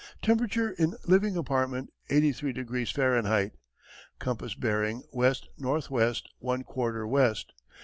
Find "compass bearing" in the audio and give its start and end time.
4.17-5.03